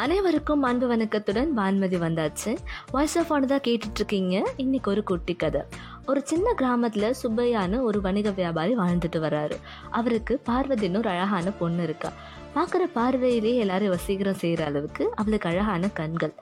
[0.00, 2.56] அனைவருக்கும் அன்பு வணக்கத்துடன் வான்மதி வந்தாச்சு.
[2.90, 5.60] வாய்ஸ் ஆஃப் ஆனதா தான் இருக்கீங்க இன்னைக்கு ஒரு குட்டி கதை.
[6.06, 9.56] ஒரு சின்ன கிராமத்தில் சுப்பையான்னு ஒரு வணிக வியாபாரி வாழ்ந்துட்டு வர்றாரு
[9.90, 12.12] அவருக்கு பார்வதின்னு ஒரு அழகான பொண்ணு இருக்கா.
[12.54, 16.34] பார்க்குற பார்வையிலே எல்லாரும் வசீகரம் செய்கிற அளவுக்கு அவளுக்கு அழகான கண்கள்.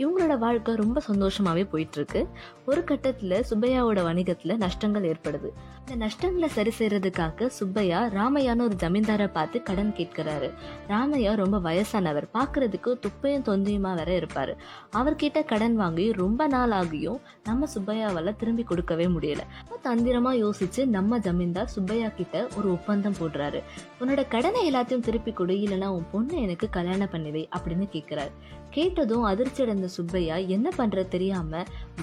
[0.00, 2.28] இவங்களோட வாழ்க்கை ரொம்ப சந்தோஷமாவே போயிட்டு இருக்கு
[2.66, 5.48] ஒரு கட்டத்துல சுப்பையாவோட வணிகத்துல நஷ்டங்கள் ஏற்படுது.
[5.80, 10.52] இந்த நஷ்டங்களை சரி செய்யறதுக்காக சுப்பையா ராமையான்னு ஒரு ஜமீன்தாரை பார்த்து கடன் கேட்கிறாரு.
[10.88, 12.28] ராமையா ரொம்ப வயசானவர்.
[12.34, 14.56] பார்க்குறதுக்கு துப்பையும் தொந்தியுமா வேற இருப்பாரு.
[14.96, 19.40] அவர்கிட்ட கடன் வாங்கி ரொம்ப நாள் ஆகியும் நம்ம சுப்பையாவால திரும்பி கொடுக்கவே முடியல.
[19.82, 23.62] தந்திரமாக தந்திரமா யோசிச்சு நம்ம ஜமீன்தார் சுப்பையா கிட்ட ஒரு ஒப்பந்தம் போடுறாரு.
[24.00, 25.54] உன்னோட கடனை எல்லாத்தையும் திருப்பி கொடு.
[25.54, 28.32] இல்லைன்னா உன் பொண்ணு எனக்கு கல்யாணம் பண்ணிவை அப்படின்னு கேட்கிறாரு.
[28.70, 31.62] கேட்டதும் அதிர்ச்சி அடைந்த சுப்பையா என்ன பண்ற தெரியாம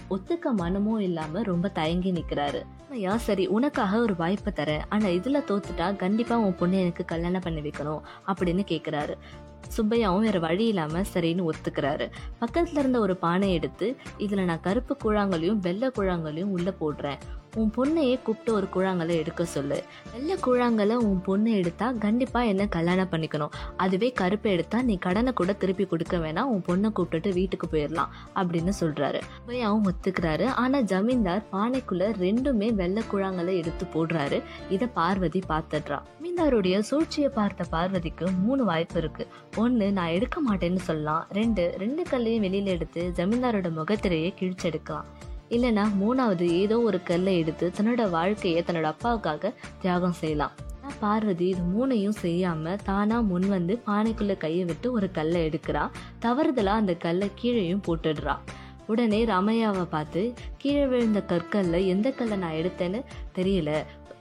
[0.10, 2.62] ஒத்துக்க மனமும் இல்லாம ரொம்ப தயங்கி நிக்கிறாரு.
[2.92, 4.82] ஐயா சரி உனக்காக ஒரு வாய்ப்பை தரேன்.
[4.90, 9.14] ஆனா இதுல தோத்துட்டா கண்டிப்பா உன் பொண்ணு எனக்கு கல்யாணம் பண்ணி வைக்கணும் அப்படின்னு கேக்குறாரு.
[9.78, 12.12] சுப்பையாவும் வேற வழி இல்லாம சரின்னு ஒத்துக்கிறாரு.
[12.42, 17.18] பக்கத்துல இருந்த ஒரு பானை எடுத்து இதுல நான் கருப்பு கூழாங்கலையும் வெள்ளை கூழாங்கலையும் உள்ள போடுறேன்.
[17.56, 19.84] உன் பொண்ணையே கூப்பிட்டு ஒரு கூழாங்கலை எடுக்க சொல்லு.
[20.12, 23.54] வெள்ளை கூழாங்கலை உன் பொண்ணு எடுத்தா கண்டிப்பா என்ன கல்யாணம் பண்ணிக்கணும்.
[23.78, 28.72] அதுவே கருப்பை எடுத்தா நீ கடனை கூட திருப்பி கொடுக்க வேணாம் உன் பொண்ணை கூப்பிட்டுட்டு வீட்டுக்கு போயிடலாம் அப்படின்னு
[28.80, 29.22] சொல்றாரு.
[29.48, 30.46] பையாவும் ஒத்துக்கிறாரு.
[30.46, 34.42] ஆனா ஜமீன்தார் பானைக்குள்ள ரெண்டுமே வெள்ளை கூழாங்கலை எடுத்து போடுறாரு.
[34.70, 36.00] இத பார்வதி பார்த்துடுறா.
[36.18, 39.28] ஜமீன்தாருடைய சூழ்ச்சியை பார்த்த பார்வதிக்கு மூணு வாய்ப்பு இருக்கு.
[39.56, 41.28] ஒன்று நான் எடுக்க மாட்டேன்னு சொல்லலாம்.
[41.32, 45.08] ரெண்டு ரெண்டு கல்லையும் வெளியில எடுத்து ஜமீன்தாரோட முகத்திலேயே கிழிச்செடுக்கலாம்.
[45.50, 50.52] இல்லைன்னா மூணாவது ஏதோ ஒரு கல்லை எடுத்து தன்னோட வாழ்க்கையை தன்னோட அப்பாவுக்காக தியாகம் செய்யலாம்.
[51.00, 55.90] பார்வதி இது மூணையும் செய்யாம தானா முன் வந்து பானைக்குள்ள கையை விட்டு ஒரு கல்லை எடுக்கிறா.
[56.22, 58.36] தவறுதலா அந்த கல்லை கீழேயும் போட்டுடுறா.
[58.88, 63.02] உடனே ராமையாவை பார்த்து கீழே விழுந்த கற்கல்ல எந்த கல்லை நான் எடுத்தேன்னு
[63.36, 63.72] தெரியல.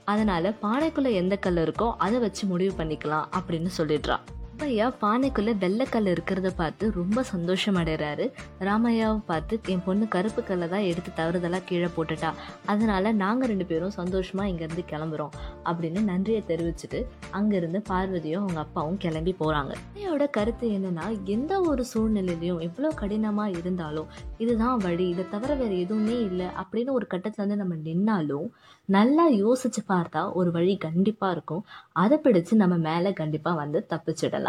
[0.05, 4.25] அதனால பானைக்குள்ள எந்த கல் இருக்கோ அதை வச்சு முடிவு பண்ணிக்கலாம் அப்படின்னு சொல்லிடுறான்
[4.57, 8.25] அப்பையா பானைக்குள்ளே வெள்ளைக்கல் இருக்கிறத பார்த்து ரொம்ப சந்தோஷம் அடைகிறாரு
[8.67, 12.29] ராமையாவை பார்த்து என் பொண்ணு கருப்பு கல்லை தான் எடுத்து தவறுதலாக கீழே போட்டுட்டா.
[12.65, 15.35] அதனால் நாங்கள் ரெண்டு பேரும் சந்தோஷமாக இங்கேருந்து கிளம்புறோம்.
[15.69, 17.01] அப்படின்னு நன்றியை தெரிவிச்சுட்டு
[17.39, 24.09] அங்கேருந்து பார்வதியும் அவங்க அப்பாவும் கிளம்பி போகிறாங்க சுப்பையோட கருத்து என்னென்னா எந்த ஒரு சூழ்நிலையிலையும் எவ்வளோ கடினமாக இருந்தாலும்
[24.37, 28.49] இதுதான் வழி இதை தவிர வேறு எதுவுமே இல்லை அப்படின்னு ஒரு கட்டத்தில் வந்து நம்ம நின்னாலும்
[28.89, 31.63] நல்லா யோசிச்சு பார்த்தா ஒரு வழி கண்டிப்பாக இருக்கும்.
[32.03, 34.45] அதை பிடிச்சு நம்ம மேலே கண்டிப்பாக வந்து தப்பிச்சிடலாம்.